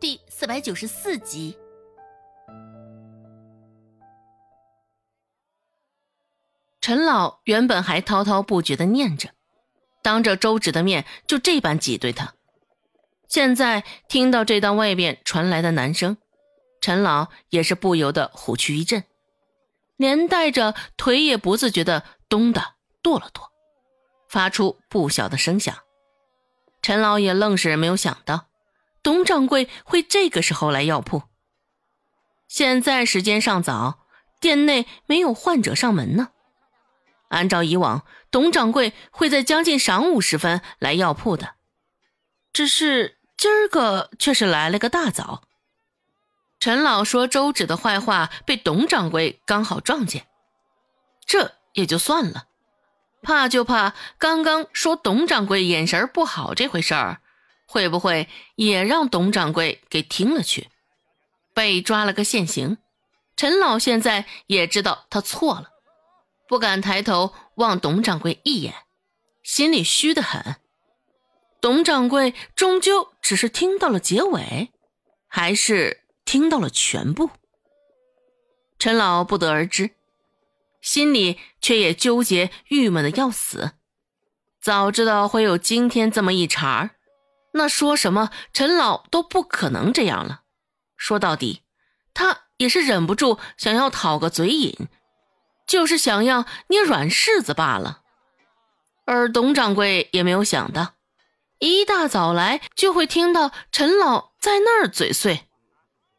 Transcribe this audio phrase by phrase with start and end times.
[0.00, 1.58] 第四百九十四集。
[6.80, 9.28] 陈老原本还滔滔不绝的念着，
[10.02, 12.32] 当着周芷的面就这般挤兑他，
[13.28, 16.16] 现在听到这道外边传来的男声，
[16.80, 19.04] 陈老也是不由得虎躯一震，
[19.98, 23.50] 连带着腿也不自觉的咚的跺了跺，
[24.30, 25.76] 发出不小的声响。
[26.80, 28.46] 陈老也愣是没有想到，
[29.02, 31.22] 董掌柜会这个时候来药铺。
[32.48, 34.06] 现在时间尚早，
[34.40, 36.30] 店内没有患者上门呢。
[37.28, 41.54] 按照以往，董掌柜会在将近晌午时分来药铺的，
[42.52, 45.44] 只是今儿个却是来了个大早。
[46.58, 50.26] 陈老说周芷的坏话被董掌柜刚好撞见，
[51.24, 52.48] 这也就算了，
[53.22, 57.20] 怕就怕刚刚说董掌柜眼神不好这回事儿，
[57.70, 60.68] 会不会也让董掌柜给听了去，
[61.54, 62.78] 被抓了个现行？
[63.36, 65.68] 陈老现在也知道他错了。
[66.48, 68.74] 不敢抬头望董掌柜一眼，
[69.44, 70.56] 心里虚得很。
[71.60, 74.72] 董掌柜终究只是听到了结尾，
[75.28, 77.30] 还是听到了全部？
[78.80, 79.92] 陈老不得而知，
[80.82, 83.74] 心里却也纠结郁闷的要死。
[84.60, 86.90] 早知道会有今天这么一茬儿，
[87.52, 90.42] 那说什么陈老都不可能这样了。
[90.96, 91.62] 说到底，
[92.14, 94.88] 他也是忍不住想要讨个嘴瘾。
[95.66, 98.00] 就是想要捏软柿子罢了，
[99.06, 100.94] 而董掌柜也没有想到，
[101.60, 105.46] 一大早来就会听到陈老在那儿嘴碎。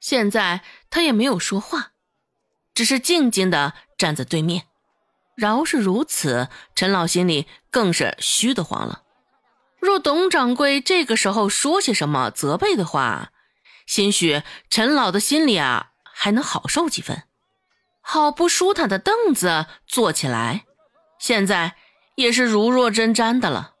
[0.00, 1.92] 现在他也没有说话，
[2.74, 4.66] 只是静静的站在对面。
[5.36, 9.04] 饶是如此，陈老心里更是虚得慌了。
[9.86, 13.30] 若董掌柜这个时候说些什么责备的话，
[13.86, 17.22] 兴许陈老的心里啊还能好受几分。
[18.02, 20.64] 好不舒坦的凳子坐起来，
[21.20, 21.76] 现在
[22.16, 23.74] 也是如若针毡的了。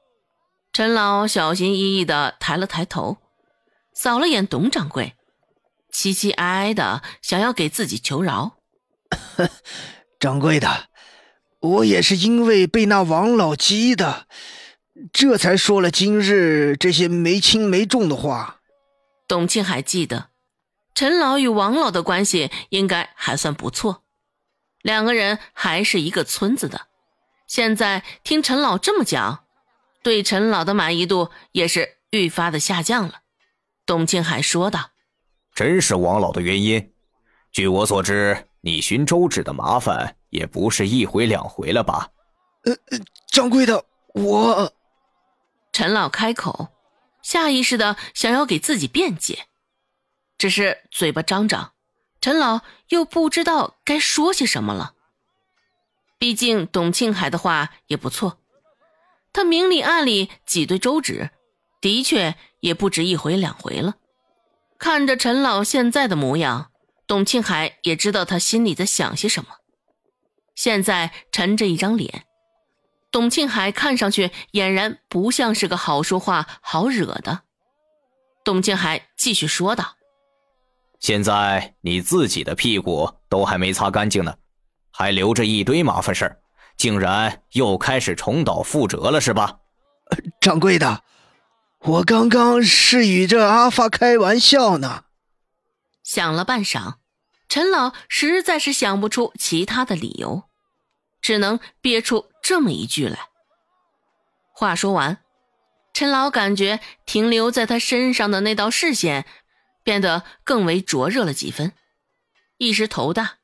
[0.72, 3.16] 陈老小心翼翼的抬了抬头，
[3.92, 5.16] 扫了眼董掌柜，
[5.92, 8.58] 凄凄哀哀的想要给自己求饶。
[10.20, 10.86] 掌柜的，
[11.58, 14.28] 我也是因为被那王老激的，
[15.12, 18.60] 这才说了今日这些没轻没重的话。
[19.28, 20.30] 董庆海记得，
[20.94, 24.04] 陈老与王老的关系应该还算不错。
[24.80, 26.86] 两个人还是一个村子的，
[27.46, 29.44] 现在听陈老这么讲，
[30.02, 33.20] 对陈老的满意度也是愈发的下降了。
[33.84, 34.92] 董庆海说道
[35.54, 36.92] ：“真是王老的原因。
[37.52, 42.08] 据我所知，你寻周芷的麻烦也不是一回两回了吧？”
[42.64, 42.74] 呃，
[43.30, 44.72] 掌柜的，我……
[45.76, 46.70] 陈老开口，
[47.22, 49.44] 下意识的想要给自己辩解，
[50.38, 51.74] 只是嘴巴张张。
[52.18, 54.94] 陈老又不知道该说些什么了。
[56.18, 58.38] 毕竟董庆海的话也不错，
[59.34, 61.28] 他明里暗里挤兑周芷，
[61.82, 63.96] 的确也不止一回两回了。
[64.78, 66.70] 看着陈老现在的模样，
[67.06, 69.50] 董庆海也知道他心里在想些什么。
[70.54, 72.24] 现在沉着一张脸，
[73.16, 77.44] 董庆海看上去俨然不像是个好说话、好惹的。
[78.44, 79.96] 董庆海继续说道。
[81.00, 84.34] 现在你自己的屁股都还没擦干净呢，
[84.90, 86.40] 还留着一堆麻烦事儿，
[86.76, 89.60] 竟然又开始重蹈覆辙了，是吧？
[90.38, 91.02] 掌柜的，
[91.84, 95.04] 我刚刚是与这阿发开玩笑呢。
[96.02, 96.96] 想了半晌，
[97.48, 100.42] 陈老实在是想不出其他的理由，
[101.22, 103.18] 只能憋出这么一句来。
[104.52, 105.18] 话说完，
[105.92, 109.26] 陈老感觉停留在他身上的那道视线。
[109.82, 111.72] 变得更为灼热了几分，
[112.58, 113.34] 一时头大，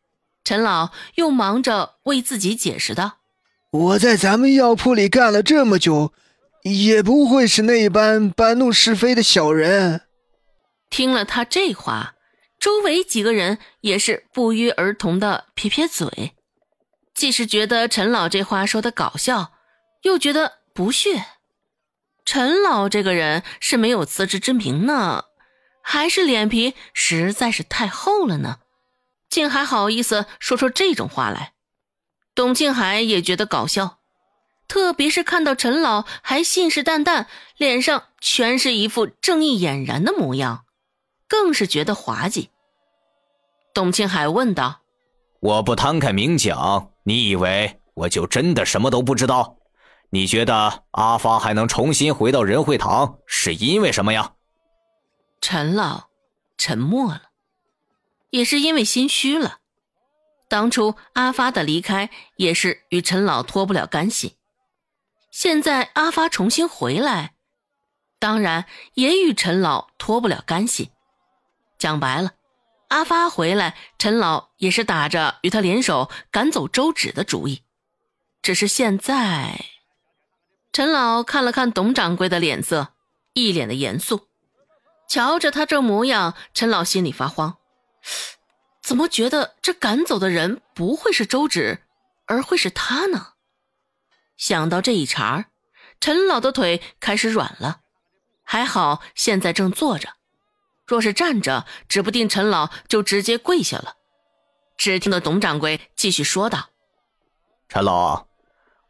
[0.42, 3.18] 陈老又忙着为自己解释道
[3.70, 6.12] ：“我在咱们药铺里干了这么久，
[6.64, 10.00] 也不会是那般搬弄是非的小人。”
[10.90, 12.16] 听了他这话，
[12.58, 16.32] 周围几个人也是不约而同的撇撇嘴，
[17.22, 19.52] 既是觉得陈老这话说的搞笑，
[20.02, 21.24] 又觉得不屑。
[22.24, 25.26] 陈老这个人是没有自知之明呢。
[25.84, 28.56] 还是脸皮实在是太厚了呢，
[29.28, 31.52] 竟还好意思说出这种话来。
[32.34, 34.00] 董庆海也觉得搞笑，
[34.66, 37.26] 特别是看到陈老还信誓旦旦，
[37.56, 40.64] 脸上全是一副正义俨然的模样，
[41.28, 42.50] 更是觉得滑稽。
[43.72, 44.80] 董庆海问道
[45.38, 49.56] ：“我不摊开明讲，你以为我就真的什么都不知道？
[50.10, 54.34] 你觉得阿发还能重新回到仁惠堂，是因为什么呀？”
[55.40, 56.08] 陈老，
[56.58, 57.22] 沉默了，
[58.30, 59.58] 也是因为心虚了。
[60.48, 64.36] 当初阿发的离开也是与陈老脱不了干系，
[65.30, 67.32] 现在阿发重新回来，
[68.18, 70.90] 当然也与陈老脱不了干系。
[71.78, 72.32] 讲白了，
[72.92, 77.62] 阿发回来，陈老也是打着与他联手赶走周芷的主意。
[78.42, 79.64] 只是现在，
[80.74, 82.92] 陈老看了看董掌柜的脸色，
[83.32, 84.28] 一脸的严肃。
[85.08, 87.56] 瞧着他这模样，陈老心里发慌。
[88.82, 91.82] 怎么觉得这赶走的人不会是周芷，
[92.26, 93.28] 而会是他呢？
[94.36, 95.46] 想到这一茬
[95.98, 97.80] 陈老的腿开始软了。
[98.44, 100.10] 还好现在正坐着，
[100.86, 103.94] 若是站着，指不定陈老就直接跪下了。
[104.76, 106.70] 只听得董掌柜继续说道
[107.68, 108.26] ：“陈老，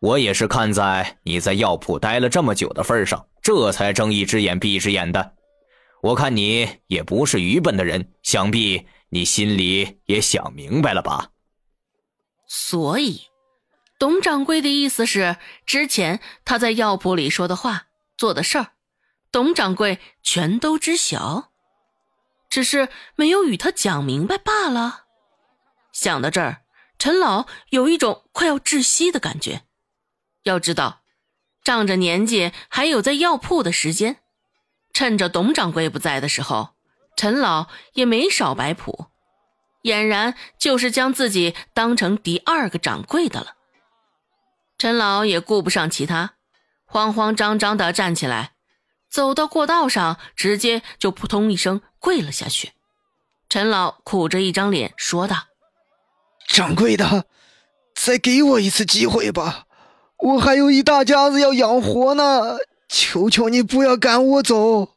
[0.01, 5.35] 我也是看在你在药铺待了这么久的份上，这才睁一只眼闭一只眼的。
[6.03, 11.33] 我看你也不是愚笨的人，想必……”你心里也想明白了吧？
[12.49, 13.25] 所以，
[13.99, 15.37] 董掌柜的意思是，
[15.67, 18.69] 之前他在药铺里说的话、做的事儿，
[19.31, 21.52] 董掌柜全都知晓，
[22.53, 25.05] 只是没有与他讲明白罢了。
[25.91, 26.61] 想到这儿，
[26.99, 29.63] 陈老有一种快要窒息的感觉。
[30.43, 31.01] 要知道，
[31.65, 34.19] 仗着年纪还有在药铺的时间，
[34.93, 36.75] 趁着董掌柜不在的时候。
[37.17, 39.07] 陈老也没少摆谱，
[39.85, 43.55] 俨然就是将自己当成第二个掌柜的了。
[44.77, 46.35] 陈老也顾不上其他，
[46.85, 48.53] 慌慌张张的站起来，
[49.11, 52.73] 走到过道上，直接就扑通一声跪了下去。
[53.49, 55.45] 陈老苦着一张脸说道
[56.49, 57.27] ：“掌柜的，
[57.95, 59.67] 再给我一次机会吧，
[60.19, 62.59] 我还有一大家子要养活呢，
[62.89, 64.97] 求求你不要赶我走。”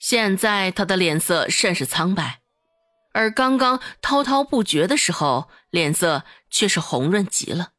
[0.00, 2.40] 现在他的脸色甚是苍白，
[3.12, 7.72] 而刚刚滔滔不绝的时候，脸色却是红润极了。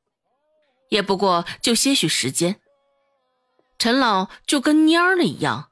[0.90, 2.62] 也不过就些许时间，
[3.78, 5.72] 陈老就跟蔫儿了一样。